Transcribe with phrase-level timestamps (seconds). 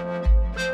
[0.00, 0.69] Música